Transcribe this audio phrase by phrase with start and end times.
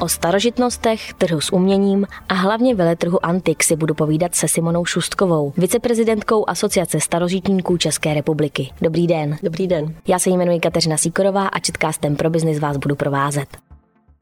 [0.00, 5.52] O starožitnostech, trhu s uměním a hlavně veletrhu Antik si budu povídat se Simonou Šustkovou,
[5.56, 8.70] viceprezidentkou Asociace starožitníků České republiky.
[8.82, 9.36] Dobrý den.
[9.42, 9.94] Dobrý den.
[10.08, 13.69] Já se jmenuji Kateřina Síkorová a Četkástem pro biznis vás budu provázet.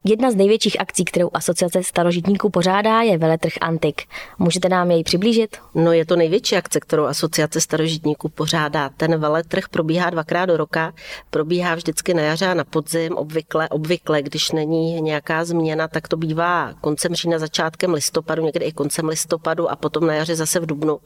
[0.04, 4.02] Jedna z největších akcí, kterou Asociace starožitníků pořádá, je veletrh Antik.
[4.38, 5.56] Můžete nám jej přiblížit?
[5.74, 8.88] No je to největší akce, kterou Asociace starožitníků pořádá.
[8.96, 10.92] Ten veletrh probíhá dvakrát do roka,
[11.30, 16.16] probíhá vždycky na jaře a na podzim, obvykle, obvykle, když není nějaká změna, tak to
[16.16, 20.66] bývá koncem října, začátkem listopadu, někdy i koncem listopadu a potom na jaře zase v
[20.66, 20.98] dubnu.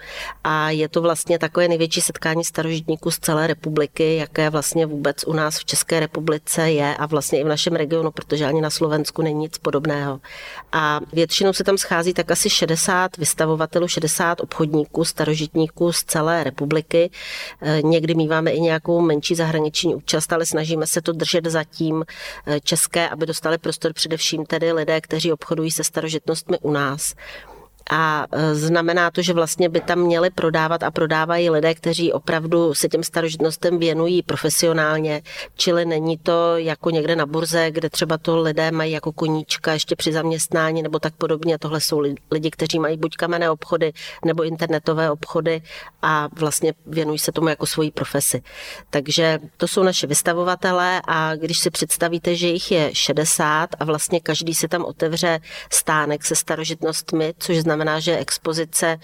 [0.44, 5.32] A je to vlastně takové největší setkání starožitníků z celé republiky, jaké vlastně vůbec u
[5.32, 8.70] nás v České republice je a vlastně i v našem regionu, protože ani na
[9.22, 10.20] není nic podobného.
[10.72, 17.10] A většinou se tam schází tak asi 60 vystavovatelů, 60 obchodníků, starožitníků z celé republiky.
[17.60, 22.04] E, někdy míváme i nějakou menší zahraniční účast, ale snažíme se to držet zatím
[22.46, 27.14] e, české, aby dostali prostor především tedy lidé, kteří obchodují se starožitnostmi u nás.
[27.90, 32.74] A e, znamená to, že vlastně by tam měli prodávat a prodávají lidé, kteří opravdu
[32.74, 35.22] se těm starožitnostem věnují profesionálně,
[35.56, 39.96] čili není to jako někde na burze, kde třeba to lidé mají jako koníčka ještě
[39.96, 41.58] při zaměstnání nebo tak podobně.
[41.58, 43.92] Tohle jsou lidi, kteří mají buď kamenné obchody
[44.24, 45.62] nebo internetové obchody
[46.02, 48.42] a vlastně věnují se tomu jako svojí profesi.
[48.90, 54.20] Takže to jsou naše vystavovatelé a když si představíte, že jich je 60 a vlastně
[54.20, 58.98] každý si tam otevře stánek se starožitnostmi, což znamená, znamená, že expozice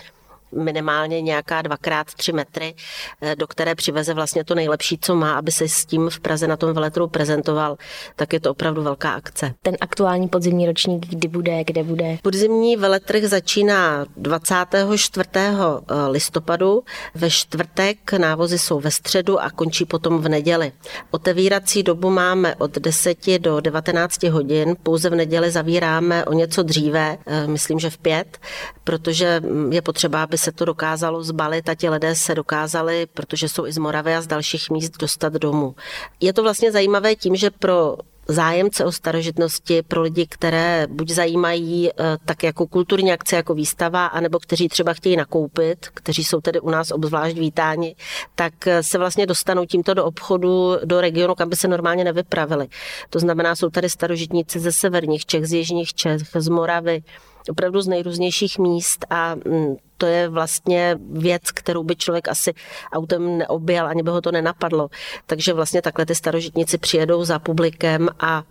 [0.52, 2.74] minimálně nějaká dvakrát tři metry,
[3.20, 6.46] eh, do které přiveze vlastně to nejlepší, co má, aby se s tím v Praze
[6.46, 7.76] na tom veletru prezentoval,
[8.16, 9.54] tak je to opravdu velká akce.
[9.62, 12.18] Ten aktuální podzimní ročník, kdy bude, kde bude?
[12.22, 15.28] Podzimní veletrh začíná 24.
[15.28, 20.72] Eh, listopadu, ve čtvrtek návozy jsou ve středu a končí potom v neděli.
[21.10, 27.18] Otevírací dobu máme od 10 do 19 hodin, pouze v neděli zavíráme o něco dříve,
[27.26, 28.38] eh, myslím, že v pět,
[28.84, 33.66] protože je potřeba, aby se to dokázalo zbalit a ti lidé se dokázali, protože jsou
[33.66, 35.74] i z Moravy a z dalších míst, dostat domů.
[36.20, 37.96] Je to vlastně zajímavé tím, že pro
[38.28, 41.92] zájemce o starožitnosti pro lidi, které buď zajímají eh,
[42.24, 46.70] tak jako kulturní akce, jako výstava, anebo kteří třeba chtějí nakoupit, kteří jsou tedy u
[46.70, 47.96] nás obzvlášť vítáni,
[48.34, 52.68] tak eh, se vlastně dostanou tímto do obchodu, do regionu, kam by se normálně nevypravili.
[53.10, 57.02] To znamená, jsou tady starožitníci ze severních Čech, z jižních Čech, z Moravy,
[57.50, 62.54] opravdu z nejrůznějších míst a mm, to je vlastně věc, kterou by člověk asi
[62.92, 64.88] autem neobjel, ani by ho to nenapadlo.
[65.26, 68.42] Takže vlastně takhle ty starožitníci přijedou za publikem a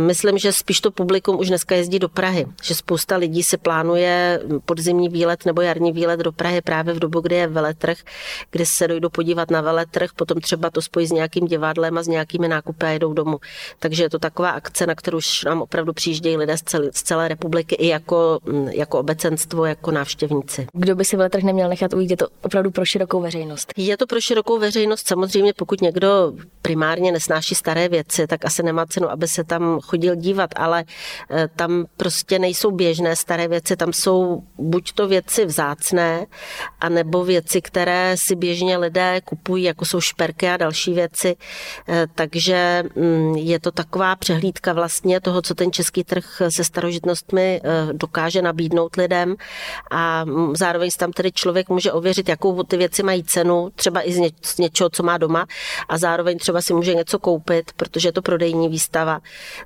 [0.00, 4.40] myslím, že spíš to publikum už dneska jezdí do Prahy, že spousta lidí si plánuje
[4.66, 7.98] podzimní výlet nebo jarní výlet do Prahy právě v dobu, kdy je veletrh,
[8.50, 12.08] kdy se dojdou podívat na veletrh, potom třeba to spojí s nějakým divadlem a s
[12.08, 13.38] nějakými nákupy a jedou domů.
[13.78, 17.02] Takže je to taková akce, na kterou už nám opravdu přijíždějí lidé z celé, z
[17.02, 18.38] celé republiky i jako,
[18.70, 20.66] jako obecenstvo, jako návštěvníci.
[20.72, 23.72] Kdo kdo by si veletrh neměl nechat ujít, je to opravdu pro širokou veřejnost.
[23.76, 26.32] Je to pro širokou veřejnost, samozřejmě pokud někdo
[26.62, 30.84] primárně nesnáší staré věci, tak asi nemá cenu, aby se tam chodil dívat, ale
[31.30, 36.26] eh, tam prostě nejsou běžné staré věci, tam jsou buď to věci vzácné,
[36.80, 41.36] anebo věci, které si běžně lidé kupují, jako jsou šperky a další věci.
[41.88, 47.60] Eh, takže mm, je to taková přehlídka vlastně toho, co ten český trh se starožitnostmi
[47.64, 49.36] eh, dokáže nabídnout lidem
[49.90, 54.08] a mm, zároveň si tam tedy člověk může ověřit, jakou ty věci mají cenu, třeba
[54.08, 55.46] i z, ně, z něčeho, co má doma
[55.88, 59.20] a zároveň třeba si může něco koupit, protože je to prodejní výstava.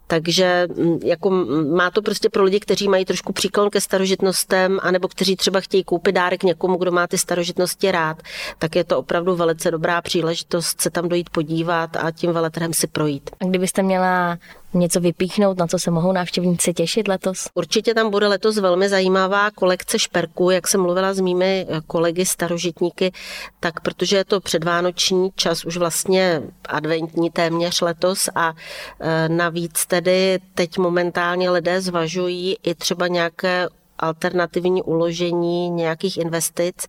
[0.06, 1.30] Takže mm, jako
[1.74, 5.84] má to prostě pro lidi, kteří mají trošku příklon ke starožitnostem, anebo kteří třeba chtějí
[5.84, 8.22] koupit dárek někomu, kdo má ty starožitnosti rád,
[8.58, 12.86] tak je to opravdu velice dobrá příležitost se tam dojít podívat a tím veletrhem si
[12.86, 13.30] projít.
[13.40, 14.38] A kdybyste měla
[14.74, 17.48] něco vypíchnout, na co se mohou návštěvníci těšit letos?
[17.54, 23.12] Určitě tam bude letos velmi zajímavá kolekce šperků, jak jsem mluvila s mými kolegy starožitníky,
[23.60, 28.54] tak protože je to předvánoční čas, už vlastně adventní téměř letos a
[29.00, 36.86] e, navíc tedy teď momentálně lidé zvažují i třeba nějaké alternativní uložení nějakých investic,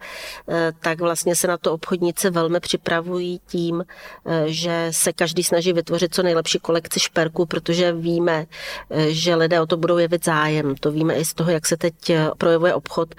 [0.49, 3.85] eh, tak vlastně se na to obchodníci velmi připravují tím,
[4.25, 8.45] eh, že se každý snaží vytvořit co nejlepší kolekci šperků, protože víme,
[8.89, 10.75] eh, že lidé o to budou jevit zájem.
[10.75, 11.93] To víme i z toho, jak se teď
[12.37, 13.15] projevuje obchod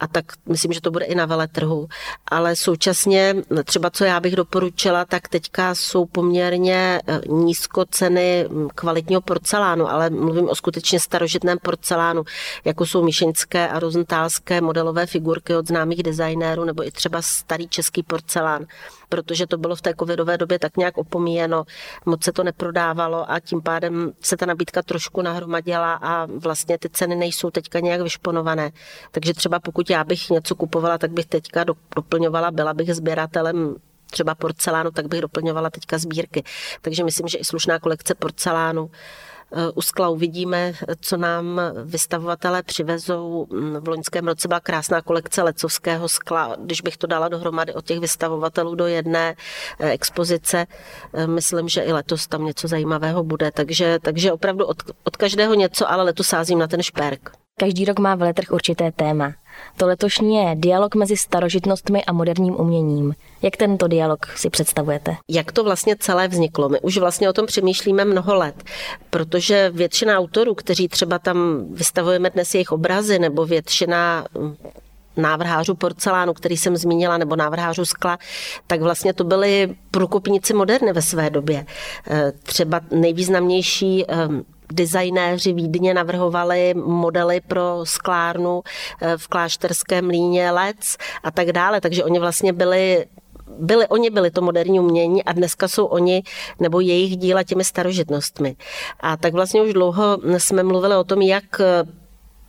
[0.00, 1.88] a tak myslím, že to bude i na veletrhu.
[2.26, 9.20] Ale současně třeba, co já bych doporučila, tak teďka jsou poměrně nízko ceny hm, kvalitního
[9.20, 12.24] porcelánu, ale mluvím o skutečně starožitném porcelánu,
[12.64, 17.68] jako jsou míšení čínské a rozentálské modelové figurky od známých designérů nebo i třeba starý
[17.68, 18.66] český porcelán,
[19.08, 21.64] protože to bylo v té covidové době tak nějak opomíjeno,
[22.06, 26.88] moc se to neprodávalo a tím pádem se ta nabídka trošku nahromadila a vlastně ty
[26.88, 28.70] ceny nejsou teďka nějak vyšponované.
[29.10, 31.64] Takže třeba pokud já bych něco kupovala, tak bych teďka
[31.96, 33.76] doplňovala, byla bych sběratelem
[34.10, 36.44] třeba porcelánu, tak bych doplňovala teďka sbírky.
[36.80, 38.90] Takže myslím, že i slušná kolekce porcelánu
[39.74, 43.46] u skla uvidíme, co nám vystavovatelé přivezou.
[43.50, 46.56] Mm, v loňském roce byla krásná kolekce lecovského skla.
[46.58, 49.34] Když bych to dala dohromady od těch vystavovatelů do jedné
[49.80, 50.66] eh, expozice,
[51.14, 53.50] eh, myslím, že i letos tam něco zajímavého bude.
[53.50, 57.30] Takže, takže opravdu od, od každého něco, ale letos sázím na ten šperk.
[57.60, 59.32] Každý rok má veletrh určité téma.
[59.76, 63.14] To letošní je dialog mezi starožitnostmi a moderním uměním.
[63.42, 65.16] Jak tento dialog si představujete?
[65.28, 66.68] Jak to vlastně celé vzniklo?
[66.68, 68.54] My už vlastně o tom přemýšlíme mnoho let,
[69.10, 74.56] protože většina autorů, kteří třeba tam vystavujeme dnes jejich obrazy, nebo většina hm,
[75.16, 78.18] návrhářů porcelánu, který jsem zmínila, nebo návrhářů skla,
[78.66, 81.66] tak vlastně to byli průkopníci moderny ve své době.
[82.10, 84.42] Eh, třeba nejvýznamnější hm,
[84.72, 88.62] designéři Vídně navrhovali modely pro sklárnu
[89.00, 93.06] eh, v klášterském mlíně Lec a tak dále, takže oni vlastně byli
[93.58, 96.22] byli, oni byli to moderní umění a dneska jsou oni
[96.60, 98.56] nebo jejich díla těmi starožitnostmi.
[99.00, 101.84] A tak vlastně už dlouho jsme mluvili o tom, jak eh,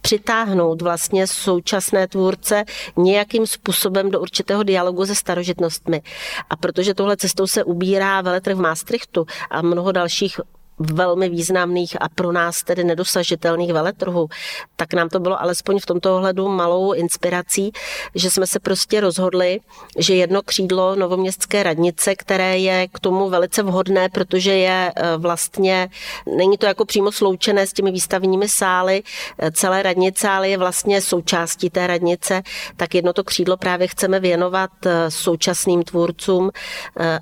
[0.01, 2.63] přitáhnout vlastně současné tvůrce
[2.98, 6.01] nějakým způsobem do určitého dialogu se starožitnostmi.
[6.50, 10.39] A protože tohle cestou se ubírá veletrh v Maastrichtu a mnoho dalších
[10.79, 14.27] velmi významných a pro nás tedy nedosažitelných veletrhů,
[14.75, 17.71] tak nám to bylo alespoň v tomto ohledu malou inspirací,
[18.15, 19.59] že jsme se prostě rozhodli,
[19.97, 25.89] že jedno křídlo novoměstské radnice, které je k tomu velice vhodné, protože je e, vlastně,
[26.37, 29.03] není to jako přímo sloučené s těmi výstavními sály
[29.37, 32.41] e, celé radnice, ale je vlastně součástí té radnice,
[32.77, 36.51] tak jedno to křídlo právě chceme věnovat e, současným tvůrcům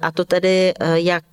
[0.01, 1.23] a to tedy jak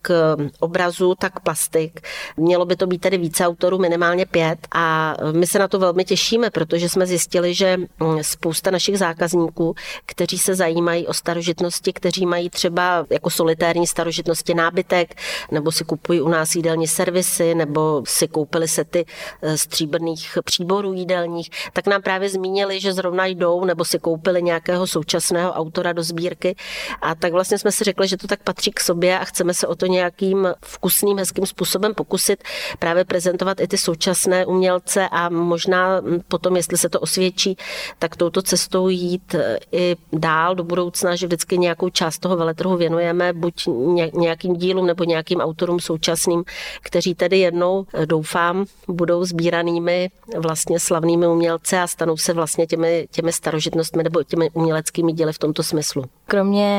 [0.61, 2.01] obrazu, tak plastik.
[2.37, 6.05] Mělo by to být tedy více autorů, minimálně pět a my se na to velmi
[6.05, 9.75] těšíme, protože jsme zjistili, že mm, spousta našich zákazníků,
[10.07, 15.15] kteří se zajímají o starožitnosti, kteří mají třeba jako solitérní starožitnosti nábytek,
[15.51, 19.07] nebo si kupují u nás jídelní servisy, nebo si koupili sety
[19.43, 24.87] eh, stříbrných příborů jídelních, tak nám právě zmínili, že zrovna jdou nebo si koupili nějakého
[24.87, 26.57] současného autora do sbírky.
[27.03, 29.67] A tak vlastně jsme si řekli, že to tak patří k sobě a chceme se
[29.67, 32.45] o to nějakým vkusným, hezkým způsobem pokusit
[32.79, 37.57] právě prezentovat i ty současné umělce a možná potom, jestli se to osvědčí,
[37.99, 42.77] tak touto cestou jít e, i dál do budoucna, že vždycky nějakou část toho veletrhu
[42.77, 43.69] věnujeme buď
[44.15, 46.45] nějakým dílům nebo nějakým autorům současným,
[46.83, 53.07] kteří tedy jednou, e, doufám, budou sbíranými vlastně slavnými umělce a stanou se vlastně těmi,
[53.11, 56.05] těmi starožitnostmi nebo těmi uměleckými díly v tomto smyslu.
[56.27, 56.75] Kromě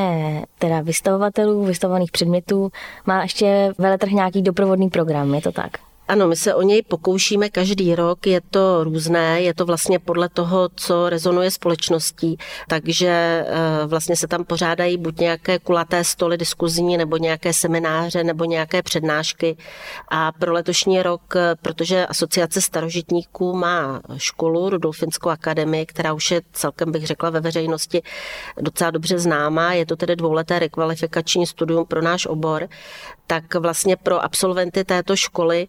[0.58, 2.70] teda vystavovatelů, vystavovaných předmětů,
[3.06, 5.85] má ještě veletrh nějaký doprovodný program program, je to tak?
[6.08, 10.28] Ano, my se o něj pokoušíme každý rok, je to různé, je to vlastně podle
[10.28, 12.38] toho, co rezonuje společností,
[12.68, 18.44] takže eh, vlastně se tam pořádají buď nějaké kulaté stoly diskuzní, nebo nějaké semináře, nebo
[18.44, 19.56] nějaké přednášky.
[20.08, 26.42] A pro letošní rok, eh, protože Asociace starožitníků má školu, Rudolfinskou akademii, která už je
[26.52, 28.02] celkem, bych řekla, ve veřejnosti
[28.60, 32.68] docela dobře známá, je to tedy dvouleté rekvalifikační studium pro náš obor,
[33.26, 35.68] tak vlastně pro absolventy této školy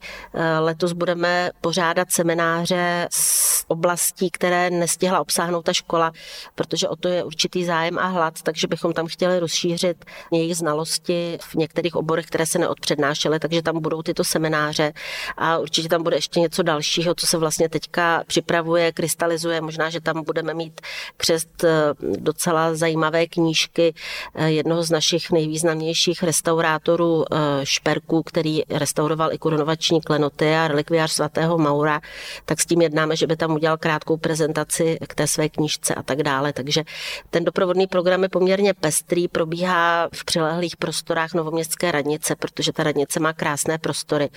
[0.59, 6.11] letos budeme pořádat semináře z oblastí, které nestihla obsáhnout ta škola,
[6.55, 11.37] protože o to je určitý zájem a hlad, takže bychom tam chtěli rozšířit jejich znalosti
[11.41, 14.93] v některých oborech, které se neodpřednášely, takže tam budou tyto semináře
[15.37, 19.61] a určitě tam bude ještě něco dalšího, co se vlastně teďka připravuje, krystalizuje.
[19.61, 20.81] Možná, že tam budeme mít
[21.17, 23.93] křest eh, docela zajímavé knížky
[24.35, 27.25] eh, jednoho z našich nejvýznamnějších restaurátorů
[27.63, 32.01] Šperku, který restauroval i korunovační klenoty a relikviář svatého Maura,
[32.45, 36.03] tak s tím jednáme, že by tam udělal krátkou prezentaci k té své knížce a
[36.03, 36.53] tak dále.
[36.53, 36.83] Takže
[37.29, 43.19] ten doprovodný program je poměrně pestrý, probíhá v přilehlých prostorách Novoměstské radnice, protože ta radnice
[43.19, 44.29] má krásné prostory.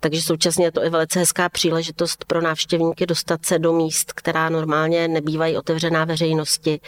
[0.00, 4.48] Takže současně je to i velice hezká příležitost pro návštěvníky dostat se do míst, která
[4.48, 6.80] normálně nebývají otevřená veřejnosti,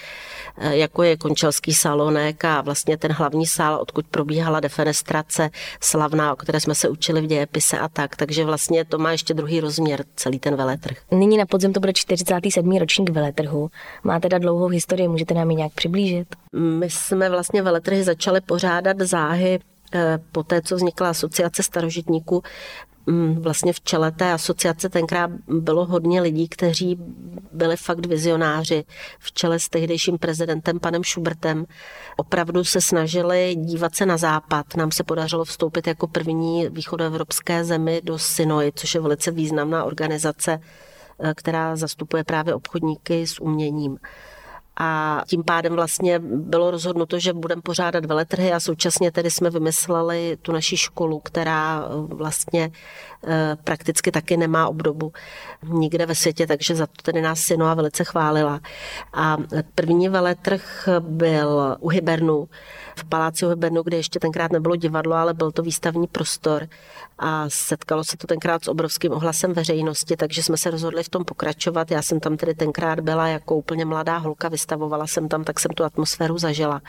[0.61, 6.61] jako je Končelský salonek a vlastně ten hlavní sál, odkud probíhala defenestrace slavná, o které
[6.61, 8.16] jsme se učili v dějepise a tak.
[8.16, 10.97] Takže vlastně to má ještě druhý rozměr, celý ten veletrh.
[11.11, 12.77] Nyní na podzim to bude 47.
[12.77, 13.71] ročník veletrhu.
[14.05, 16.37] Má teda dlouhou historii, můžete nám ji nějak přiblížit?
[16.53, 19.61] My jsme vlastně veletrhy začali pořádat záhy
[19.95, 22.43] eh, po té, co vznikla asociace starožitníků
[23.38, 26.99] vlastně v čele té asociace tenkrát bylo hodně lidí, kteří
[27.52, 28.85] byli fakt vizionáři
[29.18, 31.64] v čele s tehdejším prezidentem panem Schubertem.
[32.16, 34.76] Opravdu se snažili dívat se na západ.
[34.76, 40.61] Nám se podařilo vstoupit jako první východoevropské zemi do Synoi, což je velice významná organizace,
[41.21, 43.99] eh, která zastupuje právě obchodníky s uměním
[44.76, 50.38] a tím pádem vlastně bylo rozhodnuto, že budeme pořádat veletrhy a současně tedy jsme vymysleli
[50.43, 52.71] tu naši školu, která eh, vlastně
[53.26, 55.12] eh, prakticky taky nemá obdobu
[55.62, 58.61] nikde ve světě, takže za to tedy nás Sinoa velice chválila.
[59.12, 59.37] A
[59.75, 62.49] první veletrh byl u Hybernu,
[62.99, 66.69] v paláci Hybernu, kde ještě tenkrát nebylo divadlo, ale byl to výstavní prostor
[67.23, 71.25] a setkalo se to tenkrát s obrovským ohlasem veřejnosti, takže jsme se rozhodli v tom
[71.25, 71.91] pokračovat.
[71.91, 75.71] Já jsem tam tedy tenkrát byla jako úplně mladá holka, vystavovala jsem tam, tak jsem
[75.71, 76.83] tu atmosféru zažila.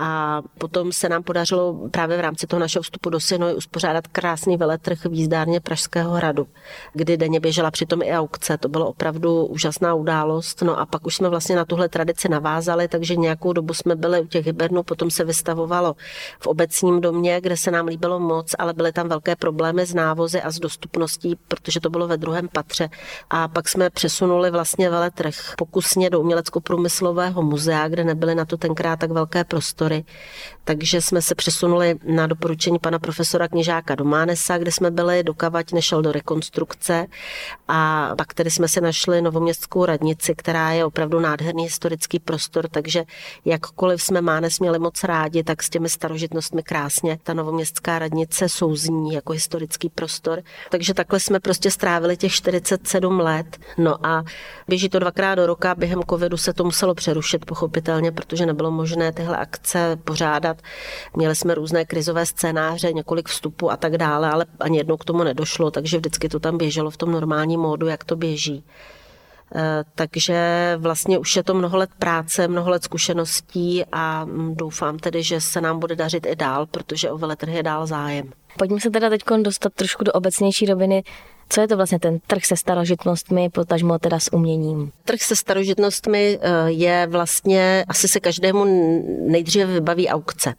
[0.00, 4.56] A potom se nám podařilo právě v rámci toho našeho vstupu do Sinoj uspořádat krásný
[4.56, 6.46] veletrh v jízdárně Pražského hradu,
[6.92, 8.58] kdy denně běžela přitom i aukce.
[8.58, 10.62] To bylo opravdu úžasná událost.
[10.62, 14.20] No a pak už jsme vlastně na tuhle tradici navázali, takže nějakou dobu jsme byli
[14.20, 15.96] u těch hybernů, potom se vystavovalo
[16.40, 20.42] v obecním domě, kde se nám líbilo moc, ale byly tam velké problémy s návozy
[20.42, 22.88] a s dostupností, protože to bylo ve druhém patře.
[23.30, 28.98] A pak jsme přesunuli vlastně veletrh pokusně do umělecko-průmyslového muzea, kde nebyly na to tenkrát
[28.98, 30.04] tak velké prostory prostory.
[30.64, 35.72] Takže jsme se přesunuli na doporučení pana profesora Kněžáka do Mánesa, kde jsme byli, dokavať
[35.72, 37.06] nešel do rekonstrukce
[37.68, 43.04] a pak tedy jsme se našli novoměstskou radnici, která je opravdu nádherný historický prostor, takže
[43.44, 49.14] jakkoliv jsme Mánes měli moc rádi, tak s těmi starožitnostmi krásně ta novoměstská radnice souzní
[49.14, 50.42] jako historický prostor.
[50.70, 53.58] Takže takhle jsme prostě strávili těch 47 let.
[53.78, 54.24] No a
[54.68, 59.12] běží to dvakrát do roka, během covidu se to muselo přerušit pochopitelně, protože nebylo možné
[59.12, 60.62] tyhle akce akce pořádat.
[61.16, 65.24] Měli jsme různé krizové scénáře, několik vstupů a tak dále, ale ani jednou k tomu
[65.24, 68.64] nedošlo, takže vždycky to tam běželo v tom normálním módu, jak to běží.
[69.54, 70.38] Eh, takže
[70.78, 75.40] vlastně už je to mnoho let práce, mnoho let zkušeností a mm, doufám tedy, že
[75.40, 78.32] se nám bude dařit i dál, protože o veletrhy je dál zájem.
[78.58, 81.02] Pojďme se teda teď dostat trošku do obecnější roviny.
[81.50, 84.92] Co je to vlastně ten trh se starožitnostmi, potažmo teda s uměním?
[85.04, 88.64] Trh se starožitnostmi eh, je vlastně, asi se každému
[89.28, 90.54] nejdříve vybaví aukce,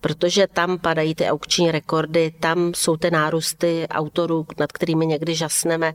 [0.00, 5.94] protože tam padají ty aukční rekordy, tam jsou ty nárůsty autorů, nad kterými někdy žasneme.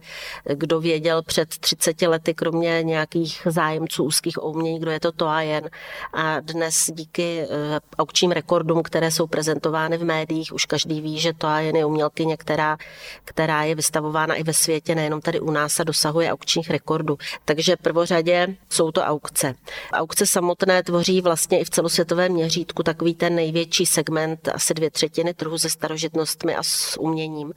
[0.54, 5.42] Kdo věděl před 30 lety, kromě nějakých zájemců úzkých umění, kdo je to to a
[5.42, 5.70] jen.
[6.14, 7.48] A dnes díky eh,
[7.98, 11.86] aukčním rekordům, které jsou prezentovány v médiích, už každý ví, že to a jen je
[11.86, 12.78] umělkyně, která,
[13.26, 17.18] která je vystavována i ve světě, nejenom tady u nás a dosahuje aukčních rekordů.
[17.46, 19.56] Takže prvořadě jsou to aukce.
[19.94, 25.34] Aukce samotné tvoří vlastně i v celosvětovém měřítku takový ten největší segment, asi dvě třetiny
[25.34, 27.54] trhu se starožitnostmi a s uměním.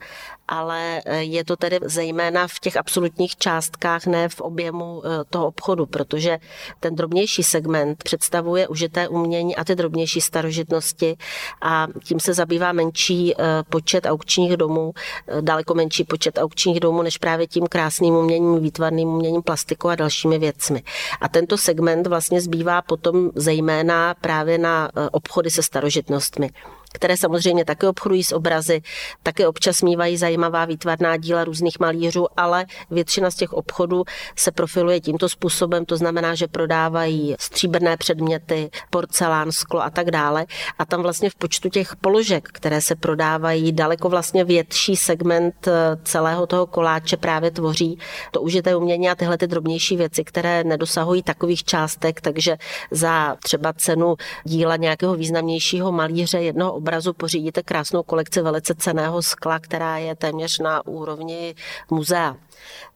[0.47, 5.47] Ale eh, je to tedy zejména v těch absolutních částkách, ne v objemu eh, toho
[5.47, 6.37] obchodu, protože
[6.79, 11.17] ten drobnější segment představuje užité umění a ty drobnější starožitnosti
[11.61, 14.93] a tím se zabývá menší eh, počet aukčních domů,
[15.41, 20.39] daleko menší počet aukčních domů než právě tím krásným uměním, výtvarným uměním plastikou a dalšími
[20.39, 20.83] věcmi.
[21.21, 26.49] A tento segment vlastně zbývá potom zejména právě na eh, obchody se starožitnostmi
[26.93, 28.81] které samozřejmě také obchodují s obrazy,
[29.23, 34.03] také občas mývají zajímavá výtvarná díla různých malířů, ale většina z těch obchodů
[34.35, 40.45] se profiluje tímto způsobem, to znamená, že prodávají stříbrné předměty, porcelán, sklo a tak dále.
[40.79, 45.71] A tam vlastně v počtu těch položek, které se prodávají, daleko vlastně větší segment eh,
[46.03, 47.99] celého toho koláče právě tvoří
[48.31, 52.57] to užité umění a tyhle ty drobnější věci, které nedosahují takových částek, takže
[52.91, 59.59] za třeba cenu díla nějakého významnějšího malíře jednoho obrazu pořídíte krásnou kolekci velice ceného skla,
[59.59, 61.55] která je téměř na úrovni
[61.91, 62.35] muzea.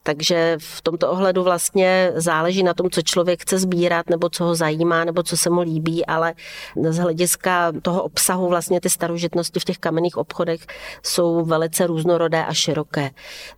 [0.02, 4.54] Takže v tomto ohledu vlastně záleží na tom, co člověk chce sbírat, nebo co ho
[4.54, 6.34] zajímá, nebo co se mu líbí, ale
[6.88, 10.60] z hlediska toho obsahu vlastně ty starožitnosti v těch kamenných obchodech
[11.02, 13.10] jsou velice různorodé a široké.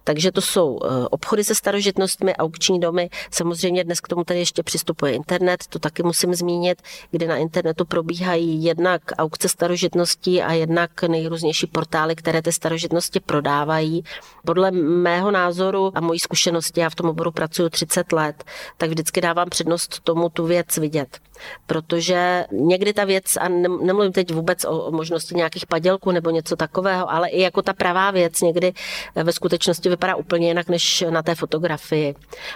[0.04, 3.10] Takže to jsou eh, obchody se starožitnostmi, aukční domy.
[3.30, 7.84] Samozřejmě dnes k tomu tady ještě přistupuje internet, to taky musím zmínit, kde na internetu
[7.84, 14.04] probíhají jednak aukce starožitností a jednak nejrůznější portály, které ty starožitnosti prodávají.
[14.46, 18.44] Podle mého názoru a mojí zkušenosti, já v tom oboru pracuji 30 let,
[18.76, 21.20] tak vždycky dávám přednost tomu tu věc vidět.
[21.66, 23.48] Protože někdy ta věc, a
[23.82, 28.10] nemluvím teď vůbec o možnosti nějakých padělků nebo něco takového, ale i jako ta pravá
[28.10, 28.72] věc někdy
[29.14, 32.14] ve skutečnosti vypadá úplně jinak než na té fotografii.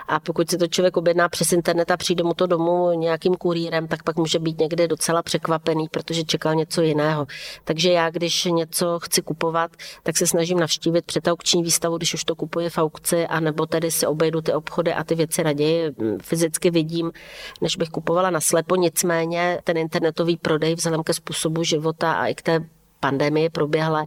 [0.09, 3.89] A pokud si to člověk objedná přes internet a přijde mu to domů nějakým kurýrem,
[3.89, 7.27] tak pak může být někdy docela překvapený, protože čekal něco jiného.
[7.65, 9.71] Takže já, když něco chci kupovat,
[10.03, 13.91] tak se snažím navštívit před aukční výstavu, když už to kupuje v aukci, anebo tedy
[13.91, 17.13] si obejdu ty obchody a ty věci raději mm, fyzicky vidím,
[17.61, 18.74] než bych kupovala na slepo.
[18.77, 22.61] Nicméně ten internetový prodej vzhledem ke způsobu života a i k té
[23.01, 24.07] pandemii proběhle,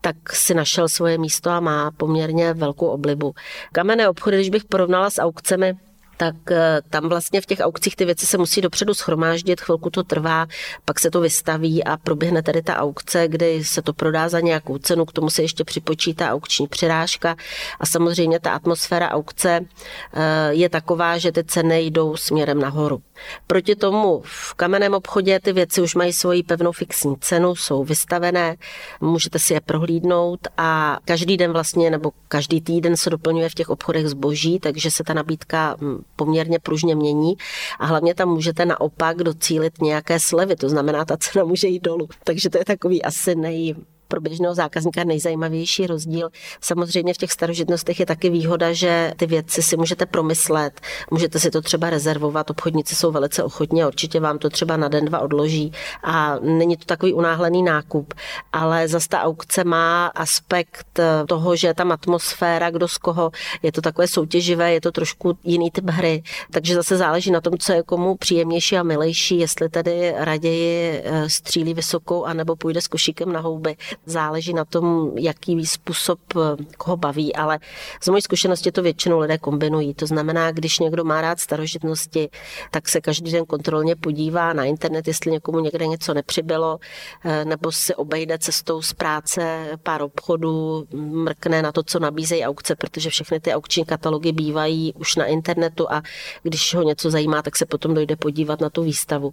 [0.00, 3.34] tak si našel svoje místo a má poměrně velkou oblibu.
[3.72, 5.74] Kamenné obchody, když bych porovnala s aukcemi,
[6.20, 10.02] tak eh, tam vlastně v těch aukcích ty věci se musí dopředu schromáždit, chvilku to
[10.02, 10.46] trvá,
[10.84, 14.78] pak se to vystaví a proběhne tady ta aukce, kdy se to prodá za nějakou
[14.78, 17.36] cenu, k tomu se ještě připočítá aukční přirážka
[17.80, 23.02] a samozřejmě ta atmosféra aukce eh, je taková, že ty ceny jdou směrem nahoru.
[23.46, 28.56] Proti tomu v kamenném obchodě ty věci už mají svoji pevnou fixní cenu, jsou vystavené,
[29.00, 33.70] můžete si je prohlídnout a každý den vlastně nebo každý týden se doplňuje v těch
[33.70, 37.34] obchodech zboží, takže se ta nabídka hm, poměrně pružně mění
[37.78, 42.08] a hlavně tam můžete naopak docílit nějaké slevy, to znamená, ta cena může jít dolů.
[42.24, 43.74] Takže to je takový asi nej,
[44.10, 46.30] pro běžného zákazníka nejzajímavější rozdíl.
[46.60, 51.50] Samozřejmě v těch starožitnostech je taky výhoda, že ty věci si můžete promyslet, můžete si
[51.50, 55.18] to třeba rezervovat, obchodníci jsou velice ochotní a určitě vám to třeba na den, dva
[55.18, 55.72] odloží
[56.04, 58.14] a není to takový unáhlený nákup,
[58.52, 63.30] ale zase ta aukce má aspekt toho, že tam atmosféra, kdo z koho,
[63.62, 67.58] je to takové soutěživé, je to trošku jiný typ hry, takže zase záleží na tom,
[67.58, 72.88] co je komu příjemnější a milejší, jestli tedy raději eh, střílí vysokou anebo půjde s
[72.88, 73.76] košíkem na houby
[74.06, 77.58] záleží na tom, jaký způsob eh, koho baví, ale
[78.02, 79.94] z mojí zkušenosti to většinou lidé kombinují.
[79.94, 82.28] To znamená, když někdo má rád starožitnosti,
[82.70, 86.78] tak se každý den kontrolně podívá na internet, jestli někomu někde něco nepřibylo,
[87.24, 92.76] eh, nebo si obejde cestou z práce pár obchodů, mrkne na to, co nabízejí aukce,
[92.76, 96.02] protože všechny ty aukční katalogy bývají už na internetu a
[96.42, 99.32] když ho něco zajímá, tak se potom dojde podívat na tu výstavu.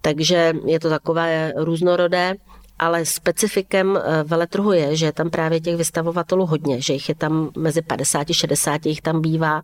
[0.00, 2.34] Takže je to takové různorodé
[2.80, 7.14] ale specifikem eh, veletrhu je, že je tam právě těch vystavovatelů hodně, že jich je
[7.14, 9.62] tam mezi 50 60 jich tam bývá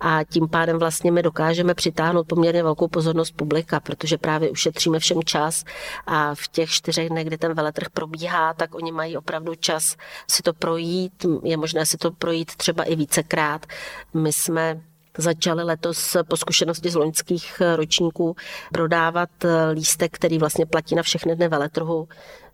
[0.00, 5.22] a tím pádem vlastně my dokážeme přitáhnout poměrně velkou pozornost publika, protože právě ušetříme všem
[5.22, 5.64] čas
[6.06, 9.96] a v těch čtyřech dnech, kdy ten veletrh probíhá, tak oni mají opravdu čas
[10.30, 13.66] si to projít, je možné si to projít třeba i vícekrát.
[14.14, 14.80] My jsme
[15.18, 18.36] začali letos po zkušenosti z loňských ročníků
[18.72, 19.30] prodávat
[19.72, 22.08] lístek, který vlastně platí na všechny dny veletrhu.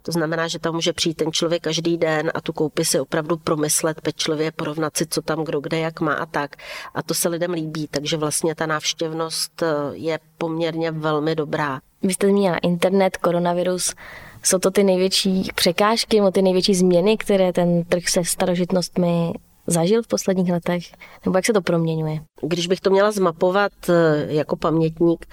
[0.07, 3.37] To znamená, že tam může přijít ten člověk každý den a tu koupi si opravdu
[3.37, 6.57] promyslet pečlivě, porovnat si, co tam kdo kde jak má a tak.
[6.95, 11.81] A to se lidem líbí, takže vlastně ta návštěvnost eh, je poměrně velmi dobrá.
[12.03, 13.95] Vy jste zmínila internet, koronavirus.
[14.43, 19.33] Jsou to ty největší překážky, ty největší změny, které ten trh se starožitnostmi
[19.67, 20.85] zažil v posledních letech?
[21.25, 22.21] Nebo jak se to proměňuje?
[22.43, 25.27] Když bych to měla zmapovat eh, jako pamětník,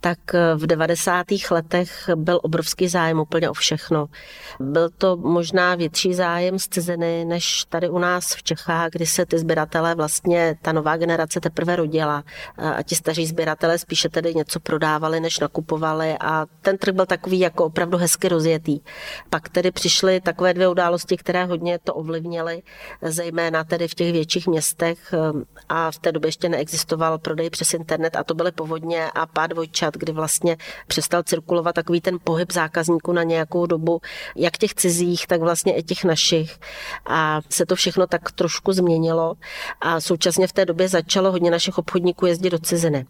[0.00, 1.26] tak eh, v 90.
[1.50, 4.06] letech byl obrovský zájem úplně o všechno.
[4.60, 9.26] Byl to možná větší zájem z ciziny, než tady u nás v Čechách, kdy se
[9.26, 12.24] ty sběratelé vlastně, ta nová generace teprve rodila
[12.56, 17.38] a ti staří sběratelé spíše tedy něco prodávali, než nakupovali a ten trh byl takový
[17.38, 18.80] jako opravdu hezky rozjetý.
[19.30, 22.62] Pak tedy přišly takové dvě události, které hodně to ovlivnily,
[23.02, 25.18] zejména tedy v těch větších městech eh,
[25.68, 29.46] a v té době ještě neexistoval prodej přes internet a to byly povodně a pád
[29.46, 34.00] dvojčat, kdy vlastně přestal cirkulovat takový ten pohyb zákazníků na nějakou dobu,
[34.36, 36.58] jak těch cizích, tak vlastně i těch našich.
[37.06, 39.34] A se to všechno tak trošku změnilo
[39.80, 43.06] a současně v té době začalo hodně našich obchodníků jezdit do ciziny.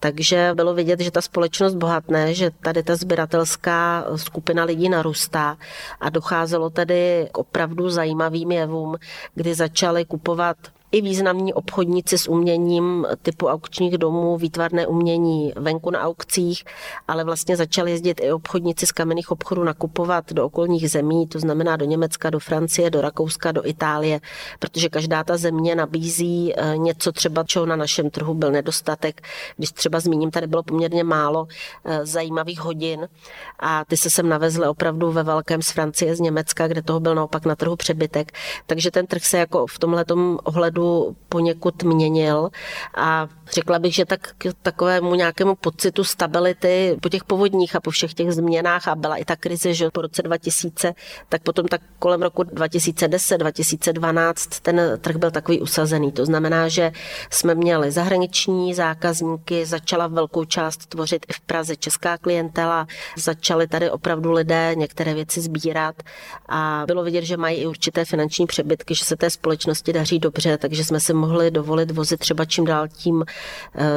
[0.00, 5.56] Takže bylo vidět, že ta společnost bohatne, že tady ta sběratelská skupina lidí narůstá
[6.00, 8.96] a docházelo tedy k opravdu zajímavým jevům,
[9.34, 10.58] kdy začaly kupovat
[10.92, 16.64] i významní obchodníci s uměním typu aukčních domů, výtvarné umění venku na aukcích,
[17.08, 21.76] ale vlastně začali jezdit i obchodníci z kamenných obchodů nakupovat do okolních zemí, to znamená
[21.76, 24.20] do Německa, do Francie, do Rakouska, do Itálie,
[24.58, 29.20] protože každá ta země nabízí eh, něco třeba, čeho na našem trhu byl nedostatek.
[29.56, 31.46] Když třeba zmíním, tady bylo poměrně málo
[31.84, 33.08] eh, zajímavých hodin
[33.58, 37.14] a ty se sem navezly opravdu ve velkém z Francie, z Německa, kde toho byl
[37.14, 38.32] naopak na trhu přebytek.
[38.66, 40.04] Takže ten trh se jako v tomhle
[40.44, 42.50] ohledu opravdu poněkud měnil
[42.96, 47.90] a řekla bych, že tak k takovému nějakému pocitu stability po těch povodních a po
[47.90, 50.94] všech těch změnách a byla i ta krize, že po roce 2000,
[51.28, 56.12] tak potom tak kolem roku 2010, 2012 ten trh byl takový usazený.
[56.12, 56.92] To znamená, že
[57.30, 62.86] jsme měli zahraniční zákazníky, začala velkou část tvořit i v Praze česká klientela,
[63.16, 65.94] začaly tady opravdu lidé některé věci sbírat
[66.48, 70.58] a bylo vidět, že mají i určité finanční přebytky, že se té společnosti daří dobře,
[70.58, 73.24] takže jsme si mohli dovolit vozit třeba čím dál tím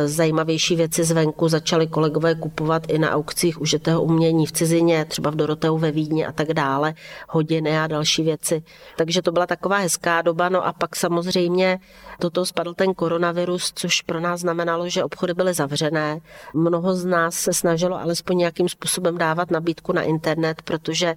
[0.06, 1.48] zajímavější věci zvenku.
[1.48, 6.26] Začali kolegové kupovat i na aukcích užitého umění v cizině, třeba v Doroteu ve Vídni
[6.26, 6.94] a tak dále,
[7.30, 8.64] hodiny a další věci.
[8.98, 10.50] Takže to byla taková hezká doba.
[10.50, 11.80] No a pak samozřejmě
[12.20, 16.20] do toho spadl ten koronavirus, což pro nás znamenalo, že obchody byly zavřené.
[16.54, 21.16] Mnoho z nás se snažilo alespoň nějakým způsobem dávat nabídku na internet, protože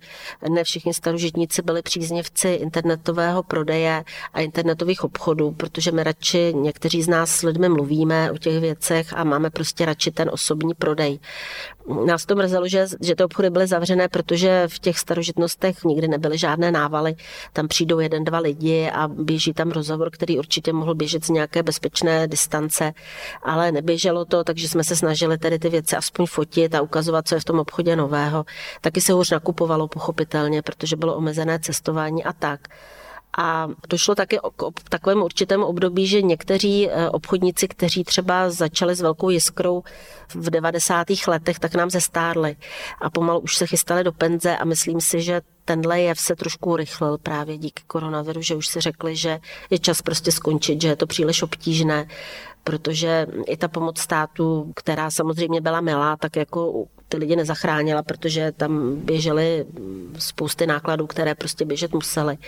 [0.49, 7.09] ne všichni starožitníci byli příznivci internetového prodeje a internetových obchodů, protože my radši někteří z
[7.09, 11.19] nás s lidmi mluvíme o těch věcech a máme prostě radši ten osobní prodej.
[12.07, 16.39] Nás to mrzelo, že, že ty obchody byly zavřené, protože v těch starožitnostech nikdy nebyly
[16.39, 17.15] žádné návaly.
[17.53, 21.63] Tam přijdou jeden, dva lidi a běží tam rozhovor, který určitě mohl běžet z nějaké
[21.63, 22.93] bezpečné distance,
[23.43, 27.35] ale neběželo to, takže jsme se snažili tedy ty věci aspoň fotit a ukazovat, co
[27.35, 28.45] je v tom obchodě nového.
[28.81, 32.61] Taky se hůř nakupovalo pochopitelně, protože bylo omezené cestování a tak.
[33.41, 34.37] A došlo také
[34.85, 39.83] k takovému určitému období, že někteří eh, obchodníci, kteří třeba začali s velkou jiskrou
[40.35, 41.07] v 90.
[41.29, 42.57] letech, tak nám zestárli
[43.01, 46.71] a pomalu už se chystali do penze a myslím si, že tenhle jev se trošku
[46.71, 49.39] urychlil právě díky koronaviru, že už si řekli, že
[49.71, 52.09] je čas prostě skončit, že je to příliš obtížné,
[52.65, 58.53] protože i ta pomoc státu, která samozřejmě byla milá, tak jako ty lidi nezachránila, protože
[58.53, 59.65] tam běžely
[60.19, 62.39] spousty nákladů, které prostě běžet musely.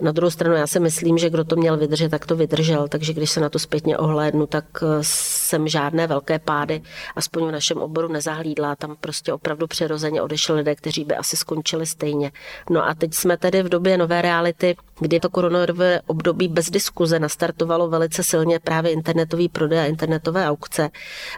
[0.00, 3.12] Na druhou stranu já si myslím, že kdo to měl vydržet, tak to vydržel, takže
[3.12, 6.82] když se na to zpětně ohlédnu, tak eh, jsem žádné velké pády,
[7.16, 8.76] aspoň v našem oboru nezahlídla.
[8.76, 12.32] Tam prostě opravdu přirozeně odešli lidé, kteří by asi skončili stejně.
[12.70, 17.18] No a teď jsme tedy v době nové reality, kdy to koronové období bez diskuze
[17.18, 20.90] nastartovalo velice silně právě internetový prodej a internetové aukce,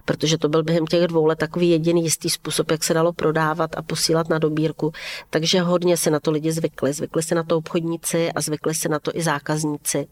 [0.05, 3.71] protože to byl během těch dvou let takový jediný jistý způsob, jak se dalo prodávat
[3.77, 4.93] a posílat na dobírku.
[5.31, 6.93] Takže hodně se na to lidi zvykli.
[6.93, 10.07] Zvykli se na to obchodníci a zvykli se na to i zákazníci.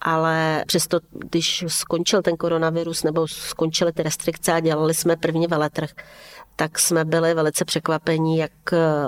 [0.00, 5.90] Ale přesto, když skončil ten koronavirus nebo skončily ty restrikce a dělali jsme první veletrh,
[6.56, 8.50] tak jsme byli velice překvapení, jak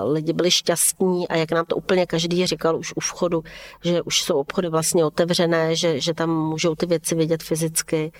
[0.03, 3.43] lidi byli šťastní a jak nám to úplně každý říkal už u vchodu,
[3.83, 8.11] že už jsou obchody vlastně otevřené, že, že tam můžou ty věci vidět fyzicky,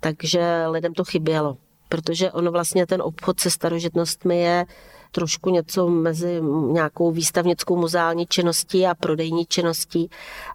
[0.00, 1.56] takže lidem to chybělo
[1.88, 4.66] protože ono vlastně ten obchod se starožitnostmi je
[5.16, 10.10] trošku něco mezi nějakou výstavnickou muzeální činností a prodejní činností.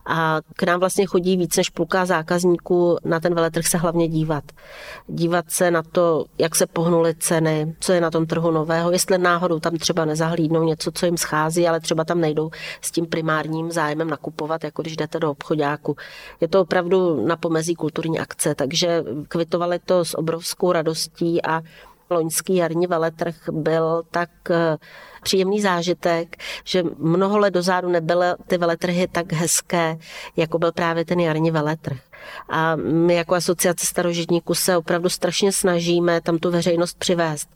[0.05, 4.43] A k nám vlastně chodí víc než půlka zákazníků na ten veletrh se hlavně dívat.
[5.07, 9.17] Dívat se na to, jak se pohnuly ceny, co je na tom trhu nového, jestli
[9.17, 12.49] náhodou tam třeba nezahlídnou něco, co jim schází, ale třeba tam nejdou
[12.81, 15.95] s tím primárním zájmem nakupovat, jako když jdete do obchodáku.
[16.41, 21.61] Je to opravdu na pomezí kulturní akce, takže kvitovali to s obrovskou radostí a
[22.11, 24.77] loňský jarní veletrh byl tak eh,
[25.23, 29.97] příjemný zážitek, že mnoho let dozadu nebyly ty veletrhy tak hezké,
[30.37, 32.10] jako byl právě ten jarní veletrh.
[32.49, 37.49] A my jako asociace starožitníků se opravdu strašně snažíme tam tu veřejnost přivést,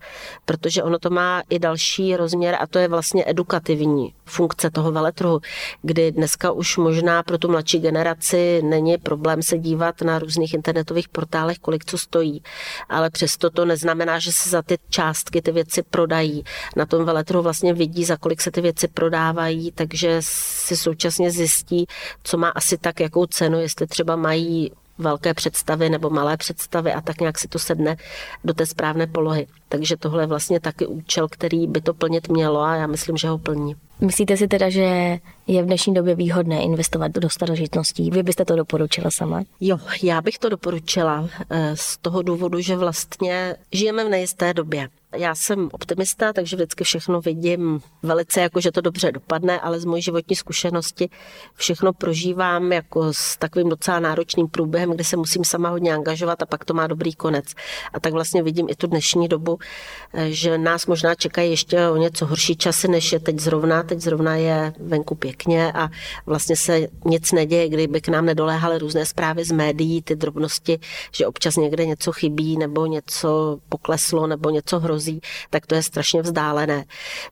[0.46, 5.40] protože ono to má i další rozměr a to je vlastně edukativní funkce toho veletrhu,
[5.82, 11.10] kdy dneska už možná pro tu mladší generaci není problém se dívat na různých internetových
[11.10, 12.44] portálech, kolik co stojí,
[12.90, 16.44] ale přesto to neznamená, že se za ty částky ty věci prodají.
[16.76, 21.86] Na tom veletrhu vlastně vidí, za kolik se ty věci prodávají, takže si současně zjistí,
[22.24, 24.55] co má asi tak, jakou cenu, jestli třeba mají
[24.98, 27.98] velké představy nebo malé představy a tak nějak si to sedne
[28.44, 29.48] do té správné polohy.
[29.70, 33.28] Takže tohle je vlastně taky účel, který by to plnit mělo a já myslím, že
[33.28, 33.76] ho plní.
[34.02, 38.12] Myslíte si teda, že je v dnešní době výhodné investovat do starožitností?
[38.12, 39.44] Vy byste to doporučila sama?
[39.60, 44.90] Jo, já bych to doporučila eh, z toho důvodu, že vlastně žijeme v nejisté době.
[45.16, 49.86] Já jsem optimista, takže vždycky všechno vidím velice jako, že to dobře dopadne, ale z
[49.86, 51.10] mojí životní zkušenosti
[51.54, 56.46] všechno prožívám jako s takovým docela náročným průběhem, kde se musím sama hodně angažovat a
[56.46, 57.46] pak to má dobrý konec.
[57.94, 61.98] A tak vlastně vidím i tu dnešní dobu smyslu, že nás možná čekají ještě o
[61.98, 63.84] něco horší časy, než je teď zrovna.
[63.84, 65.90] Teď zrovna je venku pěkně a
[66.26, 70.80] vlastně se nic neděje, kdyby k nám nedoléhaly různé zprávy z médií, ty drobnosti,
[71.12, 76.22] že občas někde něco chybí nebo něco pokleslo nebo něco hrozí, tak to je strašně
[76.22, 76.86] vzdálené.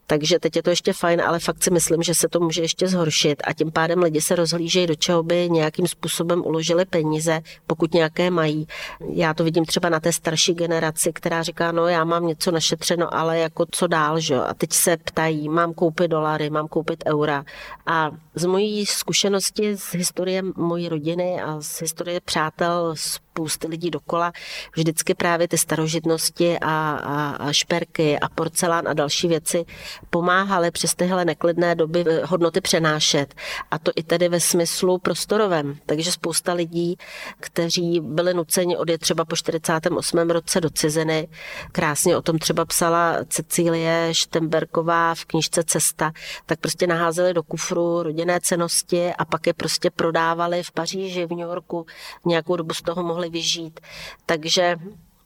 [0.07, 2.87] Takže teď je to ještě fajn, ale fakt si myslím, že se to může ještě
[2.87, 7.93] zhoršit a tím pádem lidi se rozhlížejí, do čeho by nějakým způsobem uložili peníze, pokud
[7.93, 8.67] nějaké mají.
[9.09, 13.15] Já to vidím třeba na té starší generaci, která říká, no já mám něco našetřeno,
[13.15, 14.35] ale jako co dál, že?
[14.35, 17.43] A teď se ptají, mám koupit dolary, mám koupit eura.
[17.85, 22.95] A z mojí zkušenosti z historie mojí rodiny a z historie přátel,
[23.33, 24.31] spousty lidí dokola,
[24.75, 29.65] vždycky právě ty starožitnosti a, a, a šperky a porcelán a další věci
[30.09, 33.33] pomáhaly přes tyhle neklidné doby hodnoty přenášet.
[33.71, 35.77] A to i tedy ve smyslu prostorovém.
[35.85, 36.97] Takže spousta lidí,
[37.39, 40.17] kteří byli nuceni odjet třeba po 48.
[40.29, 41.27] roce do ciziny,
[41.71, 46.11] krásně o tom třeba psala Cecílie Štemberková v knižce Cesta,
[46.45, 51.29] tak prostě naházeli do kufru rodinné cenosti a pak je prostě prodávali v Paříži, v
[51.29, 51.85] New Yorku.
[52.25, 53.79] Nějakou dobu z toho mohli vyžít.
[54.25, 54.75] Takže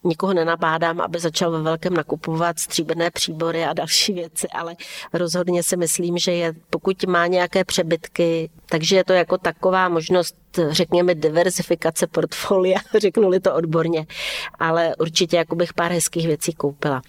[0.03, 4.75] nikoho nenabádám, aby začal ve velkém nakupovat stříbrné příbory a další věci, ale
[5.13, 10.35] rozhodně si myslím, že je, pokud má nějaké přebytky, takže je to jako taková možnost
[10.69, 14.05] řekněme, diversifikace portfolia, řeknuli to odborně,
[14.59, 17.01] ale určitě jako bych pár hezkých věcí koupila.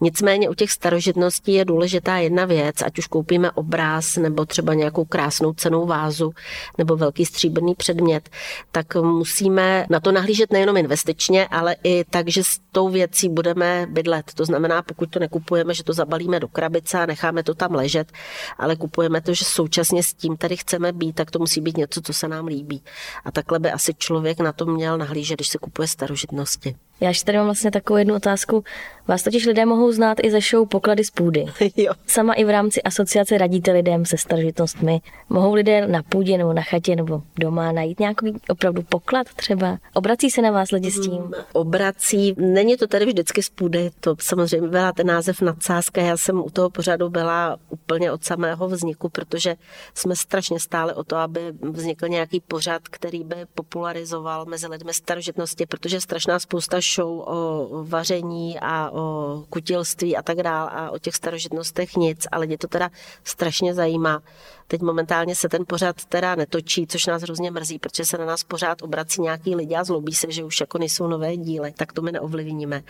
[0.00, 5.04] Nicméně u těch starožitností je důležitá jedna věc, ať už koupíme obráz nebo třeba nějakou
[5.04, 6.32] krásnou cenou vázu
[6.78, 8.28] nebo velký stříbrný předmět,
[8.72, 13.86] tak musíme na to nahlížet nejenom investičně, ale i tak, že s tou věcí budeme
[13.90, 14.34] bydlet.
[14.34, 18.12] To znamená, pokud to nekupujeme, že to zabalíme do krabice a necháme to tam ležet,
[18.58, 22.00] ale kupujeme to, že současně s tím tady chceme být, tak to musí být něco,
[22.00, 22.82] co se nám líbí.
[23.24, 26.76] A takhle by asi člověk na to měl nahlížet, když se kupuje starožitnosti.
[27.00, 28.64] Já ještě tady mám vlastně takovou jednu otázku.
[29.08, 31.44] Vás totiž lidé mohou znát i ze show Poklady z půdy.
[31.76, 31.92] jo.
[32.06, 35.00] Sama i v rámci asociace radíte lidem se starožitnostmi.
[35.28, 39.78] Mohou lidé na půdě nebo na chatě nebo doma najít nějaký opravdu poklad třeba?
[39.94, 41.22] Obrací se na vás lidi s tím?
[41.22, 42.34] Hmm, obrací.
[42.38, 43.90] Není to tady vždycky z půdy.
[44.00, 46.00] To samozřejmě byla ten název nadsázka.
[46.00, 49.56] Já jsem u toho pořadu byla úplně od samého vzniku, protože
[49.94, 55.66] jsme strašně stáli o to, aby vznikl nějaký pořad, který by popularizoval mezi lidmi starožitnosti,
[55.66, 61.14] protože strašná spousta show o vaření a o kutilství a tak dál a o těch
[61.14, 62.90] starožitnostech nic, ale mě to teda
[63.24, 64.22] strašně zajímá.
[64.68, 68.44] Teď momentálně se ten pořád teda netočí, což nás hrozně mrzí, protože se na nás
[68.44, 72.02] pořád obrací nějaký lidi a zlobí se, že už jako nejsou nové díly, tak to
[72.02, 72.82] my neovlivníme.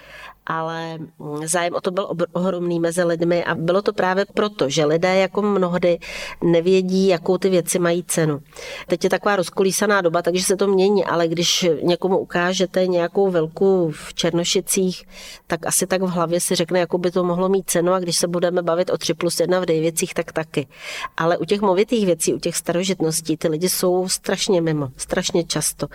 [0.46, 4.84] Ale mm, zájem o to byl ohromný mezi lidmi a bylo to právě proto, že
[4.84, 5.98] lidé jako mnohdy
[6.44, 8.40] nevědí, jakou ty věci mají cenu.
[8.86, 13.90] Teď je taková rozkolísaná doba, takže se to mění, ale když někomu ukážete nějakou velkou
[13.90, 15.04] v Černošicích,
[15.46, 18.16] tak asi tak v hlavě si řekne, jakou by to mohlo mít cenu a když
[18.16, 20.66] se budeme bavit o 3 plus 1 v Dejvěcích, tak taky.
[21.16, 25.86] Ale u těch movitých věcí, u těch starožitností, ty lidi jsou strašně mimo, strašně často.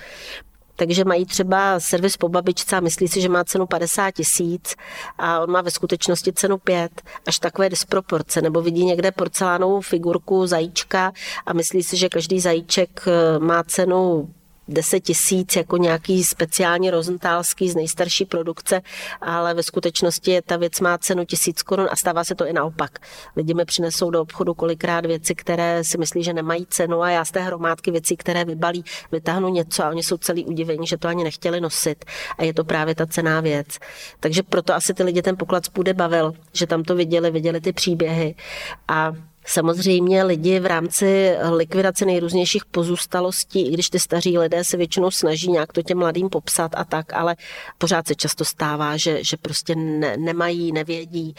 [0.76, 4.76] Takže mají třeba servis po babičce a myslí si, že má cenu 50 tisíc
[5.18, 8.42] a on má ve skutečnosti cenu 5, až takové disproporce.
[8.42, 11.12] Nebo vidí někde porcelánovou figurku zajíčka
[11.46, 14.30] a myslí si, že každý zajíček eh, má cenu
[14.70, 18.82] 10 tisíc jako nějaký speciální rozentálský z nejstarší produkce,
[19.22, 23.00] ale ve skutečnosti ta věc má cenu tisíc korun a stává se to i naopak.
[23.36, 27.26] Lidi mi přinesou do obchodu kolikrát věci, které si myslí, že nemají cenu a já
[27.26, 31.08] z té hromádky věcí, které vybalí, vytáhnu něco a oni jsou celý udivení, že to
[31.08, 32.06] ani nechtěli nosit
[32.38, 33.78] a je to právě ta cená věc.
[34.20, 37.74] Takže proto asi ty lidi ten poklad spůjde bavil, že tam to viděli, viděli ty
[37.74, 38.36] příběhy
[38.88, 39.14] a
[39.52, 45.52] Samozřejmě lidi v rámci likvidace nejrůznějších pozůstalostí, i když ty staří lidé se většinou snaží
[45.52, 47.36] nějak to těm mladým popsat a tak, ale
[47.78, 51.36] pořád se často stává, že, že prostě ne, nemají, nevědí.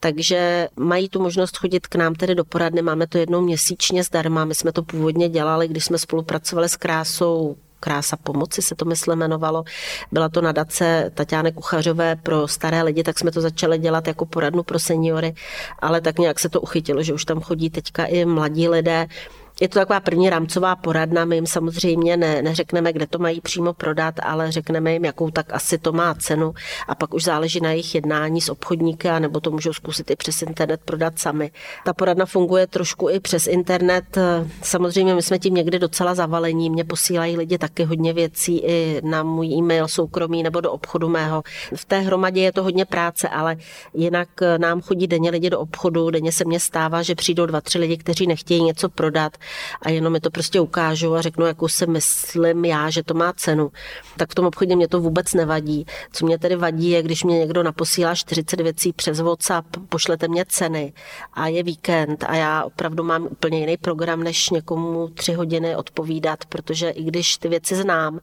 [0.00, 2.82] Takže mají tu možnost chodit k nám tedy do poradny.
[2.82, 4.44] Máme to jednou měsíčně zdarma.
[4.44, 9.18] My jsme to původně dělali, když jsme spolupracovali s krásou Krása pomoci se to myslím
[9.18, 9.64] jmenovalo.
[10.12, 14.62] Byla to nadace Tatiany Kuchařové pro staré lidi, tak jsme to začali dělat jako poradnu
[14.62, 15.34] pro seniory,
[15.78, 19.06] ale tak nějak se to uchytilo, že už tam chodí teďka i mladí lidé,
[19.60, 23.72] je to taková první rámcová poradna, my jim samozřejmě ne, neřekneme, kde to mají přímo
[23.72, 26.54] prodat, ale řekneme jim, jakou tak asi to má cenu
[26.88, 30.42] a pak už záleží na jejich jednání s obchodníky, nebo to můžou zkusit i přes
[30.42, 31.50] internet prodat sami.
[31.84, 34.18] Ta poradna funguje trošku i přes internet.
[34.62, 39.22] Samozřejmě my jsme tím někdy docela zavalení, mě posílají lidi taky hodně věcí i na
[39.22, 41.42] můj e-mail soukromý nebo do obchodu mého.
[41.76, 43.56] V té hromadě je to hodně práce, ale
[43.94, 47.78] jinak nám chodí denně lidi do obchodu, denně se mně stává, že přijdou dva, tři
[47.78, 49.36] lidi, kteří nechtějí něco prodat,
[49.82, 53.32] a jenom mi to prostě ukážu a řeknu, jakou si myslím já, že to má
[53.32, 53.70] cenu.
[54.16, 55.86] Tak v tom obchodě mě to vůbec nevadí.
[56.12, 60.44] Co mě tedy vadí, je, když mě někdo naposílá 40 věcí přes WhatsApp, pošlete mě
[60.48, 60.92] ceny
[61.32, 66.44] a je víkend a já opravdu mám úplně jiný program, než někomu tři hodiny odpovídat,
[66.44, 68.20] protože i když ty věci znám,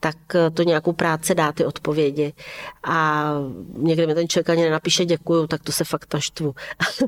[0.00, 0.16] tak
[0.54, 2.32] to nějakou práci dá ty odpovědi.
[2.84, 3.30] A
[3.76, 6.54] někdy mi ten člověk ani nenapíše děkuju, tak to se fakt naštvu.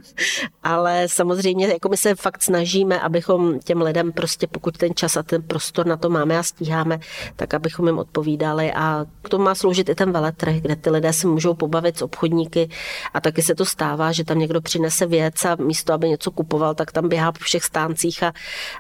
[0.63, 5.23] Ale samozřejmě, jako my se fakt snažíme, abychom těm lidem prostě, pokud ten čas a
[5.23, 6.99] ten prostor na to máme a stíháme,
[7.37, 8.73] tak abychom jim odpovídali.
[8.73, 12.03] A k tomu má sloužit i ten veletrh, kde ty lidé se můžou pobavit s
[12.03, 12.69] obchodníky
[13.15, 16.75] a taky se to stává, že tam někdo přinese věc a místo, aby něco kupoval,
[16.75, 18.33] tak tam běhá po všech stáncích a,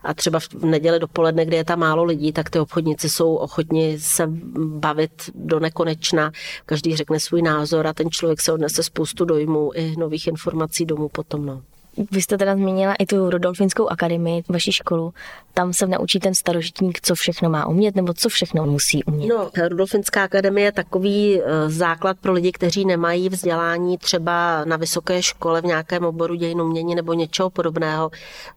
[0.04, 3.97] a třeba v neděli dopoledne, kdy je tam málo lidí, tak ty obchodníci jsou ochotni
[3.98, 6.32] se bavit do nekonečna.
[6.66, 11.08] Každý řekne svůj názor a ten člověk se odnese spoustu dojmů i nových informací domů
[11.08, 11.46] potom.
[11.46, 11.62] No.
[12.10, 15.12] Vy jste teda zmínila i tu Rudolfinskou akademii, vaši školu.
[15.54, 19.28] Tam se naučí ten starožitník, co všechno má umět, nebo co všechno musí umět.
[19.28, 25.22] No, Rudolfinská akademie je takový eh, základ pro lidi, kteří nemají vzdělání třeba na vysoké
[25.22, 28.10] škole v nějakém oboru dějin umění nebo něčeho podobného,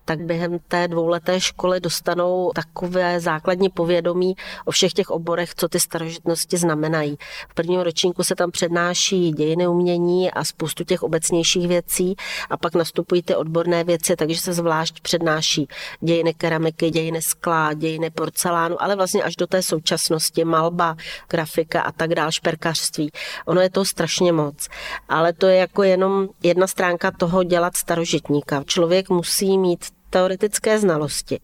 [0.05, 5.79] tak během té dvouleté školy dostanou takové základní povědomí o všech těch oborech, co ty
[5.79, 7.17] starožitnosti znamenají.
[7.49, 12.15] V prvním ročníku se tam přednáší dějiny umění a spoustu těch obecnějších věcí
[12.49, 15.67] a pak nastupují ty odborné věci, takže se zvlášť přednáší
[16.01, 20.95] dějiny keramiky, dějiny skla, dějiny porcelánu, ale vlastně až do té současnosti malba,
[21.29, 23.11] grafika a tak dále, šperkařství.
[23.45, 24.67] Ono je to strašně moc,
[25.09, 28.63] ale to je jako jenom jedna stránka toho dělat starožitníka.
[28.63, 31.39] Člověk musí mít teoretické znalosti.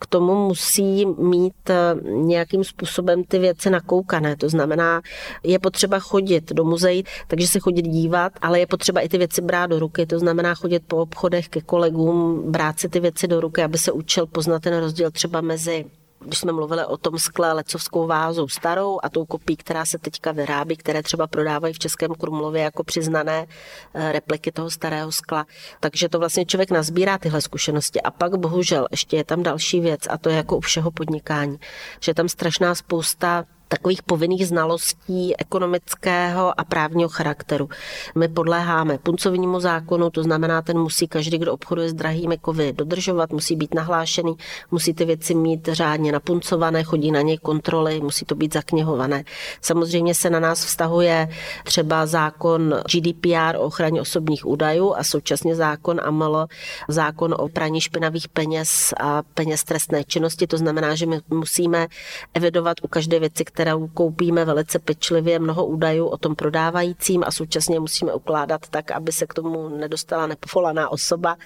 [0.00, 4.36] K tomu musí mít eh, nějakým způsobem ty věci nakoukané.
[4.36, 5.00] To znamená,
[5.42, 9.42] je potřeba chodit do muzeí, takže se chodit dívat, ale je potřeba i ty věci
[9.42, 10.06] brát do ruky.
[10.06, 13.92] To znamená chodit po obchodech ke kolegům, brát si ty věci do ruky, aby se
[13.92, 15.84] učil poznat ten rozdíl třeba mezi
[16.20, 20.32] když jsme mluvili o tom skle lecovskou vázou starou a tou kopí, která se teďka
[20.32, 23.46] vyrábí, které třeba prodávají v Českém Krumlově jako přiznané
[23.94, 25.46] eh, repliky toho starého skla.
[25.80, 28.02] Takže to vlastně člověk nazbírá tyhle zkušenosti.
[28.02, 31.58] A pak bohužel ještě je tam další věc a to je jako u všeho podnikání,
[32.00, 37.68] že je tam strašná spousta takových povinných znalostí ekonomického a právního charakteru.
[38.14, 43.32] My podléháme puncovnímu zákonu, to znamená, ten musí každý, kdo obchoduje s drahými kovy, dodržovat,
[43.32, 44.36] musí být nahlášený,
[44.70, 49.24] musí ty věci mít řádně napuncované, chodí na něj kontroly, musí to být zaknihované.
[49.60, 51.28] Samozřejmě se na nás vztahuje
[51.64, 56.46] třeba zákon GDPR o ochraně osobních údajů a současně zákon AML,
[56.88, 60.46] zákon o praní špinavých peněz a peněz trestné činnosti.
[60.46, 61.86] To znamená, že my musíme
[62.34, 67.80] evidovat u každé věci, kterou koupíme velice pečlivě mnoho údajů o tom prodávajícím a současně
[67.80, 71.36] musíme ukládat tak, aby se k tomu nedostala nepofolaná osoba.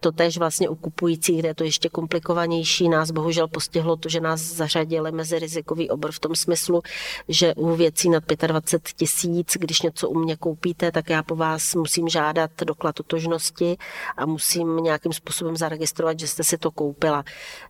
[0.00, 2.88] To tež vlastně u kupujících, kde je to ještě komplikovanější.
[2.88, 6.82] Nás bohužel postihlo to, že nás zařadili mezi rizikový obor v tom smyslu,
[7.28, 11.74] že u věcí nad 25 tisíc, když něco u mě koupíte, tak já po vás
[11.74, 13.76] musím žádat doklad totožnosti
[14.16, 17.24] a musím nějakým způsobem zaregistrovat, že jste si to koupila.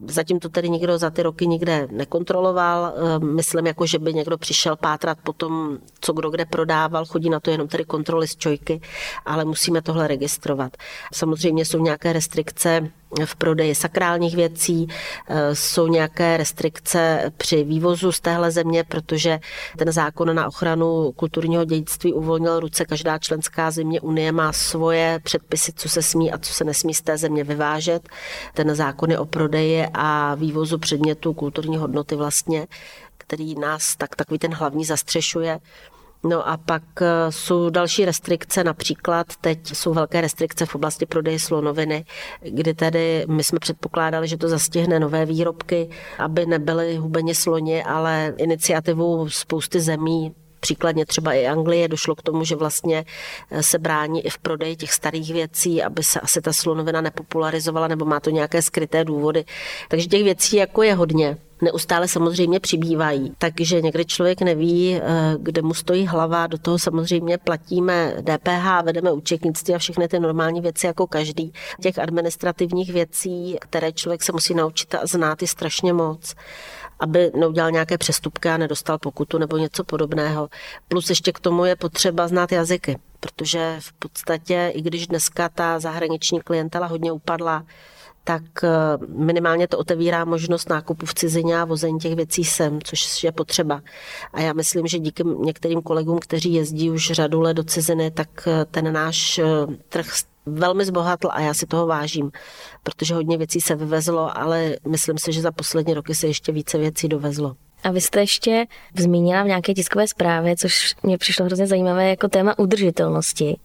[0.06, 2.92] Zatím to tedy nikdo za ty roky nikde nekontroloval.
[3.18, 7.40] Myslím, jako že by někdo přišel pátrat po tom, co kdo kde prodával, chodí na
[7.40, 8.80] to jenom tedy kontroly z čojky,
[9.26, 10.76] ale musíme tohle registrovat.
[11.12, 12.90] Samozřejmě jsou nějaké restrikce
[13.24, 14.88] v prodeji sakrálních věcí,
[15.28, 19.38] eh, jsou nějaké restrikce při vývozu z téhle země, protože
[19.76, 22.84] ten zákon na ochranu kulturního dědictví uvolnil ruce.
[22.84, 27.02] Každá členská země Unie má svoje předpisy, co se smí a co se nesmí z
[27.02, 28.08] té země vyvážet.
[28.54, 32.66] Ten zákon je o prodeji a vývozu předmětů kulturní hodnoty vlastně
[33.18, 35.58] který nás tak takový ten hlavní zastřešuje.
[36.24, 41.38] No a pak eh, jsou další restrikce, například teď jsou velké restrikce v oblasti prodeje
[41.38, 42.04] slonoviny,
[42.42, 48.34] kdy tedy my jsme předpokládali, že to zastihne nové výrobky, aby nebyly hubeně sloni, ale
[48.36, 53.04] iniciativou spousty zemí Příkladně třeba i Anglie došlo k tomu, že vlastně
[53.50, 57.88] eh, se brání i v prodeji těch starých věcí, aby se asi ta slonovina nepopularizovala,
[57.88, 59.44] nebo má to nějaké skryté důvody.
[59.88, 63.32] Takže těch věcí jako je hodně neustále samozřejmě přibývají.
[63.38, 65.00] Takže někdy člověk neví, eh,
[65.38, 70.60] kde mu stojí hlava, do toho samozřejmě platíme DPH, vedeme účetnictví a všechny ty normální
[70.60, 71.52] věci jako každý.
[71.80, 76.34] Těch administrativních věcí, které člověk se musí naučit a znát, je strašně moc
[77.00, 80.48] aby neudělal nějaké přestupky a nedostal pokutu nebo něco podobného.
[80.88, 85.78] Plus ještě k tomu je potřeba znát jazyky, protože v podstatě, i když dneska ta
[85.78, 87.64] zahraniční klientela hodně upadla,
[88.28, 88.68] tak eh,
[89.08, 93.80] minimálně to otevírá možnost nákupu v cizině a vození těch věcí sem, což je potřeba.
[94.32, 98.28] A já myslím, že díky některým kolegům, kteří jezdí už řadu let do ciziny, tak
[98.46, 99.44] eh, ten náš eh,
[99.88, 100.06] trh
[100.48, 102.30] velmi zbohatl a já si toho vážím,
[102.82, 106.78] protože hodně věcí se vyvezlo, ale myslím si, že za poslední roky se ještě více
[106.78, 107.54] věcí dovezlo.
[107.84, 108.66] A vy jste ještě
[108.98, 113.58] zmínila v nějaké tiskové zprávě, což mě přišlo hrozně zajímavé jako téma udržitelnosti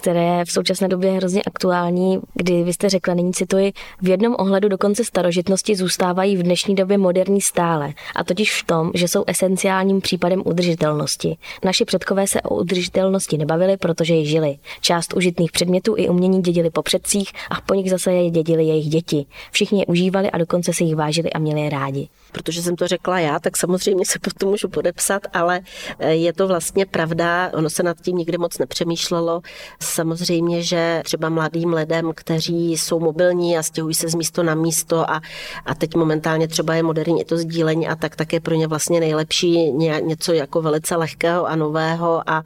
[0.00, 4.36] které je v současné době hrozně aktuální, kdy vy jste řekla, nyní cituji, v jednom
[4.38, 9.24] ohledu dokonce starožitnosti zůstávají v dnešní době moderní stále, a totiž v tom, že jsou
[9.26, 11.36] esenciálním případem udržitelnosti.
[11.64, 14.56] Naši předkové se o udržitelnosti nebavili, protože ji žili.
[14.80, 18.88] Část užitných předmětů i umění dědili po předcích a po nich zase je dědili jejich
[18.88, 19.26] děti.
[19.50, 22.86] Všichni je užívali a dokonce si jich vážili a měli je rádi protože jsem to
[22.86, 25.60] řekla já, tak samozřejmě se pod to můžu podepsat, ale
[25.98, 29.40] eh, je to vlastně pravda, ono se nad tím nikdy moc nepřemýšlelo.
[29.82, 35.10] Samozřejmě, že třeba mladým lidem, kteří jsou mobilní a stěhují se z místo na místo
[35.10, 35.20] a,
[35.66, 38.66] a teď momentálně třeba je moderní i to sdílení a tak, tak je pro ně
[38.66, 42.42] vlastně nejlepší něco jako velice lehkého a nového, a,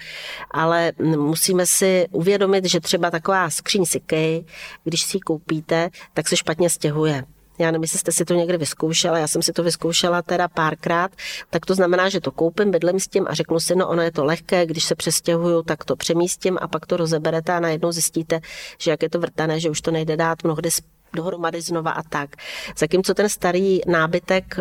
[0.51, 4.45] ale musíme si uvědomit, že třeba taková skříň Sikej,
[4.85, 7.24] když si ji koupíte, tak se špatně stěhuje.
[7.59, 11.11] Já nevím, jestli jste si to někdy vyzkoušela, já jsem si to vyzkoušela teda párkrát,
[11.50, 14.12] tak to znamená, že to koupím, bydlím s tím a řeknu si, no ono je
[14.12, 18.40] to lehké, když se přestěhuju, tak to přemístím a pak to rozeberete a najednou zjistíte,
[18.78, 20.70] že jak je to vrtané, že už to nejde dát mnohdy
[21.14, 22.36] dohromady znova a tak.
[22.78, 24.59] Zatímco ten starý nábytek,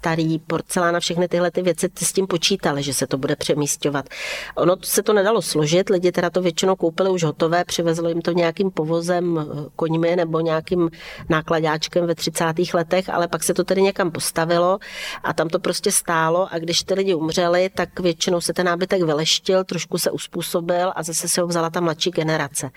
[0.00, 3.36] starý porcelán a všechny tyhle ty věci, ty s tím počítali, že se to bude
[3.36, 4.08] přemístěvat.
[4.56, 8.32] Ono se to nedalo složit, lidi teda to většinou koupili už hotové, přivezlo jim to
[8.32, 9.46] nějakým povozem
[9.76, 10.90] koňmi nebo nějakým
[11.28, 12.44] nákladáčkem ve 30.
[12.74, 14.78] letech, ale pak se to tedy někam postavilo
[15.24, 19.02] a tam to prostě stálo a když ty lidi umřeli, tak většinou se ten nábytek
[19.02, 22.70] vyleštil, trošku se uspůsobil a zase se ho vzala ta mladší generace.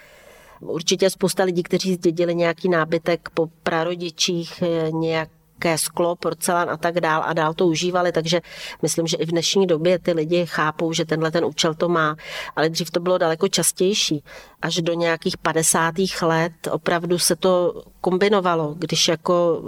[0.60, 5.30] Určitě spousta lidí, kteří zdědili nějaký nábytek po prarodičích, eh, nějak
[5.64, 8.42] nějaké sklo, porcelán a tak dál a dál to užívali, takže
[8.82, 12.16] myslím, že i v dnešní době ty lidi chápou, že tenhle ten účel to má,
[12.56, 14.24] ale dřív to bylo daleko častější.
[14.62, 15.96] Až do nějakých 50.
[16.22, 19.62] let opravdu se to kombinovalo, když jako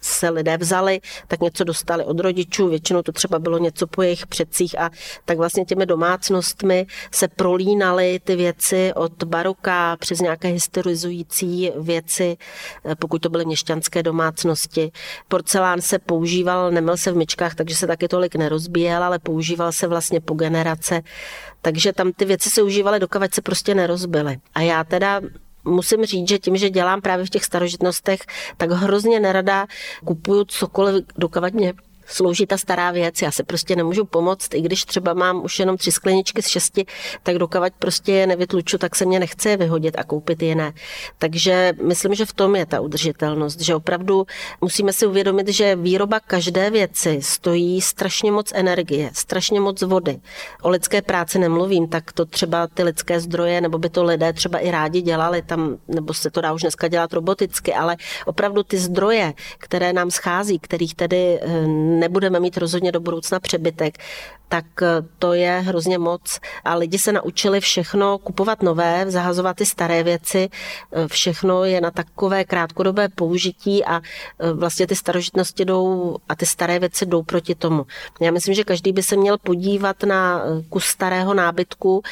[0.00, 4.26] se lidé vzali, tak něco dostali od rodičů, většinou to třeba bylo něco po jejich
[4.26, 4.90] předcích a
[5.24, 12.36] tak vlastně těmi domácnostmi se prolínaly ty věci od baroka přes nějaké historizující věci,
[12.84, 14.92] eh, pokud to byly měšťanské domácnosti.
[15.28, 19.86] Porcelán se používal, nemil se v myčkách, takže se taky tolik nerozbíjel, ale používal se
[19.86, 21.02] vlastně po generace.
[21.62, 24.36] Takže tam ty věci se užívaly, dokud se prostě nerozbily.
[24.54, 25.20] A já teda
[25.64, 28.20] musím říct, že tím, že dělám právě v těch starožitnostech,
[28.56, 29.66] tak hrozně nerada
[30.04, 31.72] kupuju cokoliv, dokud mě
[32.10, 33.22] slouží ta stará věc.
[33.22, 36.86] Já se prostě nemůžu pomoct, i když třeba mám už jenom tři skleničky z šesti,
[37.22, 40.72] tak dokavať prostě je nevytluču, tak se mě nechce vyhodit a koupit jiné.
[41.18, 44.26] Takže myslím, že v tom je ta udržitelnost, že opravdu
[44.60, 50.20] musíme si uvědomit, že výroba každé věci stojí strašně moc energie, strašně moc vody.
[50.62, 54.58] O lidské práci nemluvím, tak to třeba ty lidské zdroje, nebo by to lidé třeba
[54.58, 57.96] i rádi dělali tam, nebo se to dá už dneska dělat roboticky, ale
[58.26, 61.66] opravdu ty zdroje, které nám schází, kterých tedy eh,
[62.00, 63.98] nebudeme mít rozhodně do budoucna přebytek,
[64.50, 64.86] tak eh,
[65.18, 66.40] to je hrozně moc.
[66.64, 70.48] A lidi se naučili všechno kupovat nové, zahazovat ty staré věci,
[70.92, 76.46] eh, všechno je na takové krátkodobé použití a eh, vlastně ty starožitnosti jdou a ty
[76.46, 77.86] staré věci jdou proti tomu.
[78.20, 82.02] Já myslím, že každý by se měl podívat na kus starého nábytku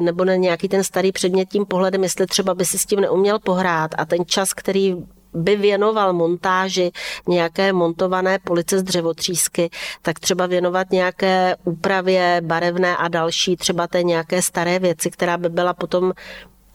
[0.00, 3.38] nebo na nějaký ten starý předmět tím pohledem, jestli třeba by si s tím neuměl
[3.38, 4.96] pohrát a ten čas, který
[5.34, 6.90] by věnoval montáži
[7.28, 9.70] nějaké montované police z dřevotřísky,
[10.02, 15.48] tak třeba věnovat nějaké úpravě barevné a další, třeba té nějaké staré věci, která by
[15.48, 16.12] byla potom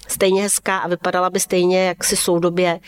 [0.08, 2.80] stejně hezká a vypadala by stejně jak si soudobě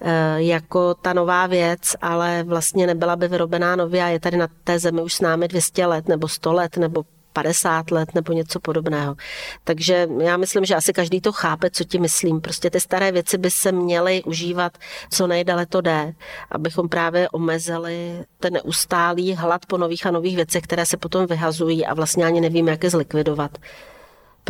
[0.00, 4.48] eh, jako ta nová věc, ale vlastně nebyla by vyrobená nově a je tady na
[4.64, 8.60] té zemi už s námi 200 let nebo 100 let nebo 50 let nebo něco
[8.60, 9.16] podobného.
[9.64, 12.40] Takže já myslím, že asi každý to chápe, co ti myslím.
[12.40, 14.78] Prostě ty staré věci by se měly užívat
[15.10, 16.14] co nejdale to jde,
[16.50, 21.86] abychom právě omezili ten neustálý hlad po nových a nových věcech, které se potom vyhazují
[21.86, 23.58] a vlastně ani nevíme, jak je zlikvidovat.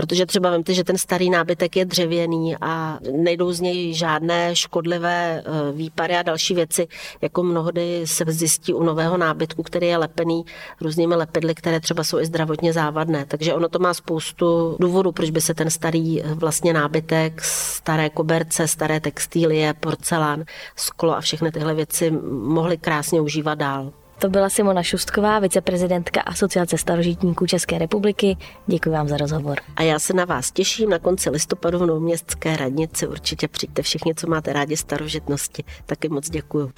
[0.01, 5.43] Protože třeba vemte, že ten starý nábytek je dřevěný a nejdou z něj žádné škodlivé
[5.45, 6.89] eh, výpary a další věci,
[7.21, 10.45] jako mnohdy se zjistí u nového nábytku, který je lepený
[10.81, 13.25] různými lepidly, které třeba jsou i zdravotně závadné.
[13.27, 18.11] Takže ono to má spoustu důvodů, proč by se ten starý eh, vlastně nábytek, staré
[18.11, 20.45] koberce, staré textílie, porcelán,
[20.77, 23.93] sklo a všechny tyhle věci mohly krásně užívat dál.
[24.21, 28.37] To byla Simona Šustková, viceprezidentka Asociace starožitníků České republiky.
[28.67, 29.59] Děkuji vám za rozhovor.
[29.77, 33.07] A já se na vás těším na konci listopadu v Městské radnici.
[33.07, 35.65] Určitě přijďte všichni, co máte rádi starožitnosti.
[35.87, 36.73] Taky moc děkuji.